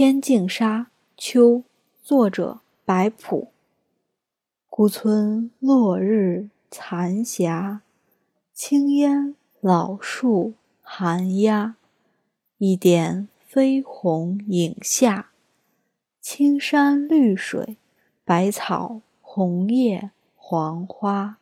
[0.00, 1.64] 天净沙秋，
[2.04, 3.50] 作者白朴。
[4.70, 7.82] 孤村落日残霞，
[8.52, 11.74] 青烟老树寒鸦。
[12.58, 15.30] 一点飞鸿影下，
[16.20, 17.76] 青山绿水，
[18.24, 21.38] 百草红叶黄花。